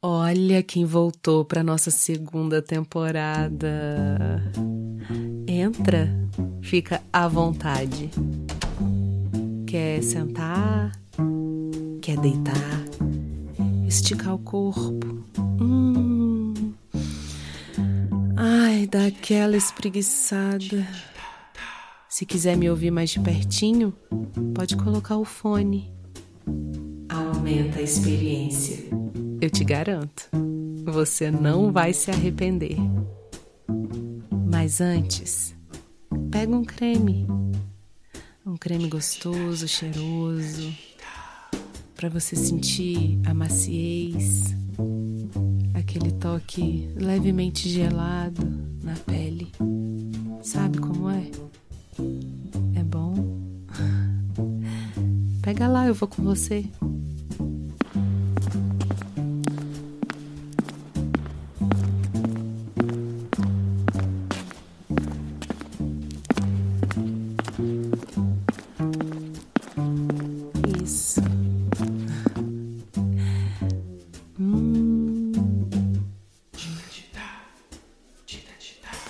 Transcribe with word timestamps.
Olha 0.00 0.62
quem 0.62 0.84
voltou 0.84 1.44
para 1.44 1.64
nossa 1.64 1.90
segunda 1.90 2.62
temporada. 2.62 4.40
Entra, 5.44 6.08
fica 6.62 7.02
à 7.12 7.26
vontade. 7.26 8.08
Quer 9.66 10.00
sentar? 10.04 10.92
Quer 12.00 12.16
deitar? 12.18 12.84
Esticar 13.88 14.36
o 14.36 14.38
corpo? 14.38 15.24
Hum. 15.60 16.54
Ai, 18.36 18.86
dá 18.86 19.06
aquela 19.06 19.56
espreguiçada. 19.56 20.86
Se 22.08 22.24
quiser 22.24 22.56
me 22.56 22.70
ouvir 22.70 22.92
mais 22.92 23.10
de 23.10 23.18
pertinho, 23.18 23.92
pode 24.54 24.76
colocar 24.76 25.16
o 25.16 25.24
fone. 25.24 25.92
Aumenta 27.08 27.80
a 27.80 27.82
experiência. 27.82 29.07
Eu 29.40 29.50
te 29.50 29.62
garanto, 29.62 30.28
você 30.84 31.30
não 31.30 31.70
vai 31.70 31.92
se 31.92 32.10
arrepender. 32.10 32.76
Mas 34.50 34.80
antes, 34.80 35.54
pega 36.28 36.56
um 36.56 36.64
creme. 36.64 37.24
Um 38.44 38.56
creme 38.56 38.88
gostoso, 38.88 39.68
cheiroso, 39.68 40.74
para 41.94 42.08
você 42.08 42.34
sentir 42.34 43.20
a 43.26 43.32
maciez, 43.32 44.56
aquele 45.74 46.10
toque 46.12 46.90
levemente 46.96 47.68
gelado 47.68 48.42
na 48.82 48.94
pele. 48.94 49.52
Sabe 50.42 50.78
como 50.78 51.10
é? 51.10 51.30
É 52.74 52.82
bom? 52.82 53.14
Pega 55.42 55.68
lá, 55.68 55.86
eu 55.86 55.94
vou 55.94 56.08
com 56.08 56.24
você. 56.24 56.64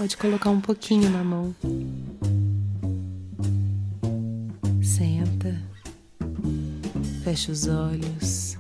Pode 0.09 0.17
colocar 0.17 0.49
um 0.49 0.61
pouquinho 0.61 1.11
na 1.11 1.23
mão. 1.23 1.55
Senta, 4.83 5.55
fecha 7.23 7.53
os 7.53 7.69
olhos, 7.69 8.57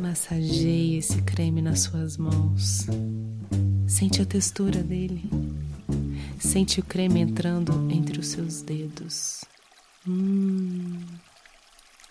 massageia 0.00 0.98
esse 1.00 1.20
creme 1.20 1.60
nas 1.60 1.80
suas 1.80 2.16
mãos. 2.16 2.86
Sente 3.86 4.22
a 4.22 4.24
textura 4.24 4.82
dele. 4.82 5.28
Sente 6.40 6.80
o 6.80 6.82
creme 6.82 7.20
entrando 7.20 7.90
entre 7.90 8.18
os 8.18 8.28
seus 8.28 8.62
dedos. 8.62 9.44
Hum, 10.08 10.98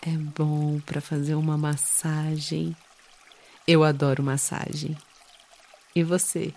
é 0.00 0.12
bom 0.12 0.78
para 0.86 1.00
fazer 1.00 1.34
uma 1.34 1.58
massagem. 1.58 2.76
Eu 3.66 3.82
adoro 3.82 4.22
massagem. 4.22 4.96
E 5.92 6.04
você? 6.04 6.54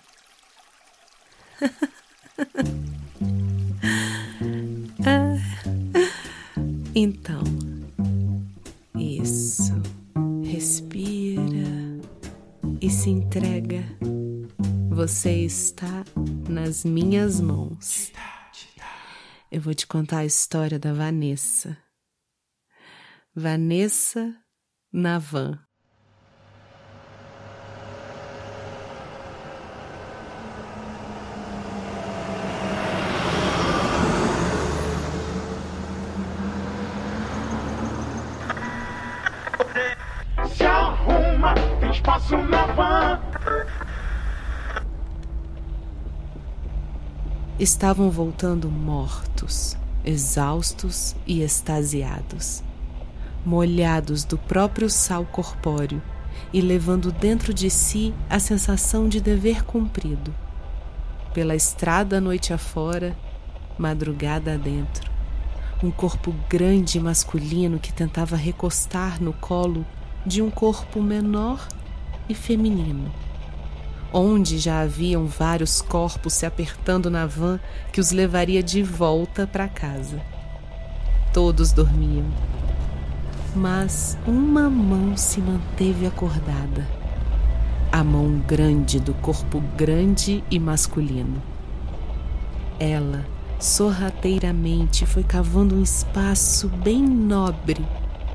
então, 6.94 7.42
isso. 8.94 9.72
Respira 10.44 11.98
e 12.80 12.88
se 12.90 13.10
entrega. 13.10 13.84
Você 14.90 15.44
está 15.44 16.04
nas 16.48 16.84
minhas 16.84 17.40
mãos. 17.40 18.12
Eu 19.50 19.60
vou 19.60 19.74
te 19.74 19.84
contar 19.86 20.18
a 20.18 20.24
história 20.24 20.78
da 20.78 20.92
Vanessa. 20.92 21.76
Vanessa 23.34 24.36
Navan. 24.92 25.58
Espaço 41.90 42.36
na 42.36 42.66
van. 42.66 43.20
Estavam 47.58 48.10
voltando 48.10 48.70
mortos, 48.70 49.76
exaustos 50.04 51.14
e 51.26 51.42
extasiados, 51.42 52.62
molhados 53.44 54.24
do 54.24 54.38
próprio 54.38 54.88
sal 54.88 55.26
corpóreo 55.26 56.00
e 56.52 56.60
levando 56.60 57.12
dentro 57.12 57.52
de 57.52 57.68
si 57.68 58.14
a 58.30 58.38
sensação 58.38 59.08
de 59.08 59.20
dever 59.20 59.64
cumprido. 59.64 60.34
Pela 61.34 61.54
estrada 61.54 62.20
noite 62.20 62.52
afora, 62.52 63.16
madrugada 63.78 64.54
adentro, 64.54 65.10
um 65.82 65.90
corpo 65.90 66.34
grande 66.48 66.98
e 66.98 67.00
masculino 67.00 67.78
que 67.78 67.92
tentava 67.92 68.36
recostar 68.36 69.22
no 69.22 69.32
colo 69.32 69.84
de 70.24 70.42
um 70.42 70.50
corpo 70.50 71.02
menor 71.02 71.66
e 72.30 72.34
feminino, 72.34 73.12
onde 74.12 74.56
já 74.56 74.82
haviam 74.82 75.26
vários 75.26 75.82
corpos 75.82 76.32
se 76.32 76.46
apertando 76.46 77.10
na 77.10 77.26
van 77.26 77.58
que 77.92 78.00
os 78.00 78.12
levaria 78.12 78.62
de 78.62 78.82
volta 78.82 79.48
para 79.48 79.68
casa. 79.68 80.20
Todos 81.32 81.72
dormiam, 81.72 82.26
mas 83.54 84.16
uma 84.26 84.70
mão 84.70 85.16
se 85.16 85.40
manteve 85.40 86.06
acordada. 86.06 86.86
A 87.90 88.04
mão 88.04 88.38
grande 88.46 89.00
do 89.00 89.12
corpo 89.14 89.60
grande 89.76 90.44
e 90.48 90.60
masculino. 90.60 91.42
Ela 92.78 93.26
sorrateiramente 93.58 95.04
foi 95.04 95.24
cavando 95.24 95.74
um 95.74 95.82
espaço 95.82 96.68
bem 96.68 97.02
nobre 97.02 97.84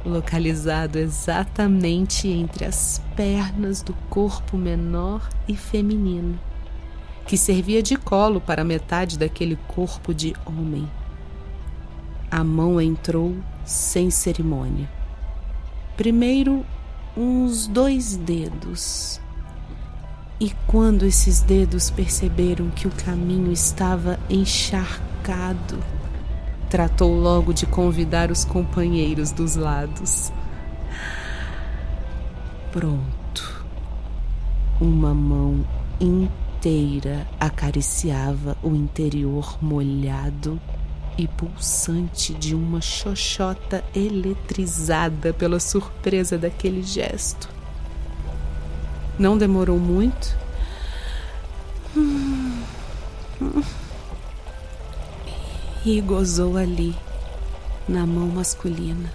localizado 0.05 0.99
exatamente 0.99 2.27
entre 2.27 2.66
as 2.66 3.01
pernas 3.16 3.81
do 3.81 3.93
corpo 4.09 4.55
menor 4.55 5.27
e 5.47 5.55
feminino, 5.55 6.39
que 7.25 7.35
servia 7.38 7.81
de 7.81 7.95
colo 7.95 8.39
para 8.39 8.63
metade 8.63 9.17
daquele 9.17 9.55
corpo 9.67 10.13
de 10.13 10.35
homem. 10.45 10.88
A 12.29 12.44
mão 12.44 12.79
entrou 12.79 13.35
sem 13.65 14.11
cerimônia. 14.11 14.89
Primeiro, 15.97 16.65
uns 17.17 17.65
dois 17.65 18.15
dedos. 18.15 19.19
E 20.39 20.51
quando 20.67 21.05
esses 21.05 21.39
dedos 21.41 21.89
perceberam 21.89 22.69
que 22.69 22.88
o 22.88 22.91
caminho 22.91 23.51
estava 23.51 24.19
encharcado, 24.29 25.79
tratou 26.75 27.18
logo 27.18 27.53
de 27.53 27.66
convidar 27.66 28.30
os 28.30 28.44
companheiros 28.44 29.31
dos 29.31 29.56
lados. 29.56 30.30
Pronto. 32.69 33.66
Uma 34.81 35.13
mão 35.13 35.66
inteira 36.02 37.25
acariciava 37.40 38.58
o 38.62 38.75
interior 38.75 39.58
molhado 39.62 40.59
e 41.18 41.30
pulsante 41.30 42.34
de 42.34 42.53
uma 42.53 42.81
xoxota 42.81 43.81
eletrizada 43.96 45.31
pela 45.31 45.62
surpresa 45.62 46.38
daquele 46.38 46.83
gesto. 46.83 47.48
Não 49.18 49.38
demorou 49.38 49.80
muito. 49.80 50.38
Hum, 51.95 52.62
hum 53.42 53.63
e 55.85 56.01
gozou 56.01 56.57
ali, 56.57 56.95
na 57.87 58.07
mão 58.07 58.27
masculina, 58.27 59.13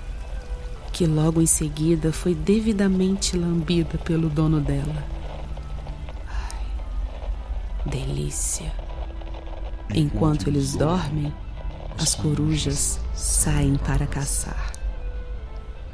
que 0.92 1.04
logo 1.04 1.42
em 1.42 1.46
seguida 1.46 2.12
foi 2.12 2.32
devidamente 2.32 3.36
lambida 3.36 3.98
pelo 3.98 4.28
dono 4.28 4.60
dela. 4.60 5.04
Ai, 6.28 6.64
delícia! 7.84 8.72
Enquanto 9.92 10.46
eles 10.46 10.76
dormem, 10.76 11.34
as 11.98 12.14
corujas 12.14 13.00
saem 13.14 13.74
para 13.74 14.06
caçar. 14.06 14.72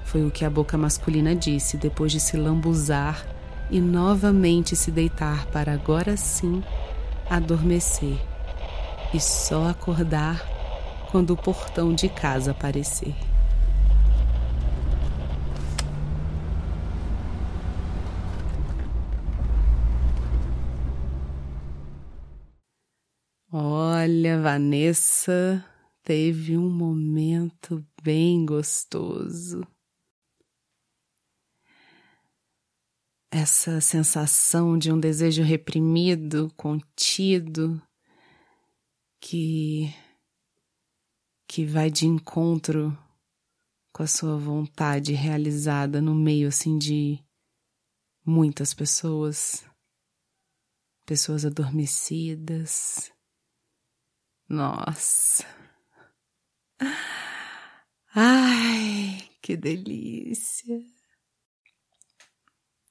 Foi 0.04 0.26
o 0.26 0.30
que 0.30 0.44
a 0.44 0.50
boca 0.50 0.76
masculina 0.76 1.34
disse 1.34 1.78
depois 1.78 2.12
de 2.12 2.20
se 2.20 2.36
lambuzar 2.36 3.26
e 3.70 3.80
novamente 3.80 4.76
se 4.76 4.90
deitar 4.90 5.46
para 5.46 5.72
agora 5.72 6.18
sim 6.18 6.62
adormecer 7.30 8.18
e 9.14 9.18
só 9.18 9.68
acordar 9.68 10.55
quando 11.10 11.30
o 11.30 11.36
portão 11.36 11.94
de 11.94 12.08
casa 12.08 12.50
aparecer. 12.50 13.14
Olha, 23.52 24.40
Vanessa 24.40 25.64
teve 26.02 26.56
um 26.56 26.70
momento 26.70 27.84
bem 28.02 28.44
gostoso. 28.44 29.66
Essa 33.30 33.80
sensação 33.80 34.78
de 34.78 34.92
um 34.92 35.00
desejo 35.00 35.42
reprimido, 35.42 36.52
contido, 36.56 37.80
que 39.20 39.92
que 41.46 41.64
vai 41.64 41.90
de 41.90 42.06
encontro 42.06 42.96
com 43.92 44.02
a 44.02 44.06
sua 44.06 44.36
vontade 44.36 45.12
realizada 45.12 46.00
no 46.02 46.14
meio 46.14 46.48
assim 46.48 46.76
de 46.76 47.18
muitas 48.24 48.74
pessoas, 48.74 49.64
pessoas 51.06 51.44
adormecidas. 51.44 53.12
Nossa. 54.48 55.44
Ai, 58.14 59.28
que 59.40 59.56
delícia. 59.56 60.84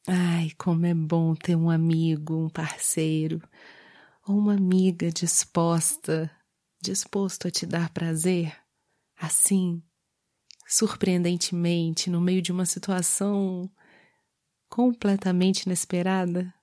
Ai, 0.08 0.52
como 0.58 0.86
é 0.86 0.94
bom 0.94 1.34
ter 1.36 1.56
um 1.56 1.70
amigo, 1.70 2.36
um 2.36 2.50
parceiro 2.50 3.42
ou 4.28 4.38
uma 4.38 4.54
amiga 4.54 5.12
disposta, 5.12 6.32
disposto 6.86 7.48
a 7.48 7.52
te 7.52 7.66
dar 7.66 7.90
prazer, 7.90 8.56
assim, 9.18 9.82
surpreendentemente, 10.68 12.10
no 12.10 12.22
meio 12.22 12.42
de 12.42 12.52
uma 12.52 12.66
situação 12.66 13.70
completamente 14.70 15.64
inesperada. 15.64 16.54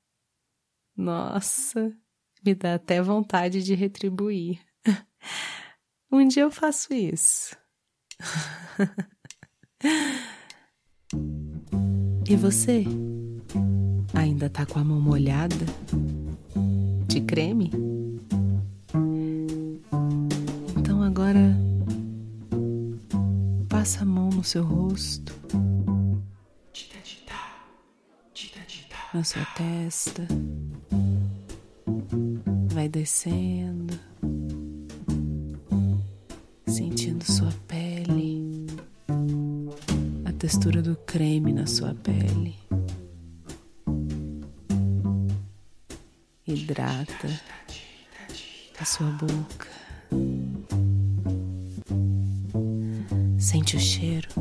Nossa, 0.97 1.93
me 2.45 2.55
dá 2.55 2.75
até 2.75 3.03
vontade 3.03 3.63
de 3.63 3.75
retribuir. 3.75 4.61
Um 6.15 6.29
dia 6.29 6.43
eu 6.43 6.51
faço 6.51 6.93
isso. 6.93 7.57
e 12.29 12.37
você? 12.37 12.85
Ainda 14.13 14.51
tá 14.51 14.67
com 14.67 14.79
a 14.79 14.85
mão 14.85 15.01
molhada? 15.01 15.57
De 17.09 17.23
creme? 17.23 17.71
No 24.43 24.45
seu 24.45 24.65
rosto, 24.65 25.33
na 29.15 29.23
sua 29.23 29.45
testa, 29.57 30.27
vai 32.75 32.89
descendo 32.89 33.97
sentindo 36.67 37.25
sua 37.25 37.53
pele, 37.69 38.67
a 40.25 40.33
textura 40.33 40.83
do 40.83 40.97
creme 40.97 41.53
na 41.53 41.69
sua 41.69 41.95
pele. 41.95 42.57
Hidrata 46.45 47.29
a 48.81 48.85
sua 48.85 49.07
boca. 49.07 49.69
Sente 53.73 53.77
o 53.77 53.81
cheiro. 53.81 54.29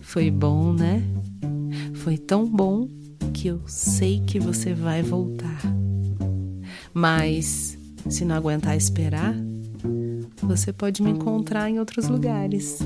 Foi 0.00 0.30
bom, 0.30 0.72
né? 0.72 1.02
Foi 1.94 2.16
tão 2.16 2.48
bom 2.48 2.88
que 3.32 3.48
eu 3.48 3.60
sei 3.66 4.20
que 4.20 4.38
você 4.38 4.72
vai 4.72 5.02
voltar. 5.02 5.60
Mas 6.94 7.76
se 8.08 8.24
não 8.24 8.36
aguentar 8.36 8.76
esperar, 8.76 9.34
você 10.40 10.72
pode 10.72 11.02
me 11.02 11.10
encontrar 11.10 11.68
em 11.68 11.80
outros 11.80 12.08
lugares. 12.08 12.78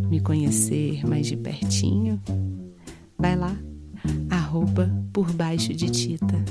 me 0.09 0.19
conhecer 0.19 1.07
mais 1.07 1.27
de 1.27 1.37
pertinho, 1.37 2.21
vai 3.17 3.37
lá, 3.37 3.55
por 5.13 5.31
baixo 5.33 5.73
de 5.73 5.89
Tita. 5.89 6.43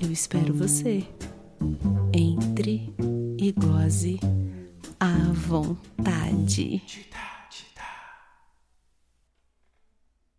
Eu 0.00 0.10
espero 0.10 0.54
você 0.54 1.04
entre 2.12 2.92
e 3.38 3.52
goze 3.52 4.18
à 5.00 5.14
vontade. 5.32 6.82